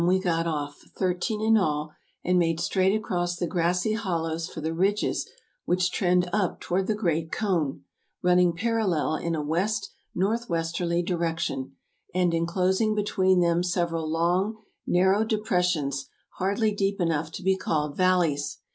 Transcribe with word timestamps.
we 0.07 0.17
got 0.17 0.47
off, 0.47 0.79
thirteen 0.97 1.39
in 1.43 1.55
all, 1.55 1.93
and 2.25 2.39
made 2.39 2.59
straight 2.59 2.95
across 2.95 3.35
the 3.35 3.45
grassy 3.45 3.93
hollows 3.93 4.49
for 4.49 4.59
the 4.59 4.73
ridges 4.73 5.29
which 5.65 5.91
trend 5.91 6.27
up 6.33 6.59
toward 6.59 6.87
the 6.87 6.95
great 6.95 7.31
cone, 7.31 7.83
running 8.23 8.51
parallel 8.51 9.13
in 9.15 9.35
a 9.35 9.43
west 9.43 9.91
northwesterly 10.15 11.03
direction, 11.03 11.73
and 12.15 12.33
enclosing 12.33 12.95
between 12.95 13.41
them 13.41 13.61
several 13.61 14.09
long, 14.09 14.57
narrow 14.87 15.23
depressions, 15.23 16.09
hardly 16.39 16.71
deep 16.71 16.99
enough 16.99 17.31
to 17.31 17.43
be 17.43 17.55
called 17.55 17.95
valleys. 17.95 18.57